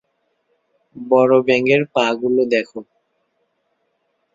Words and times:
বড় 0.95 1.33
ব্যাঙের 1.47 1.81
পা 1.93 2.05
গুলো 2.21 2.43
দেখো। 2.53 2.79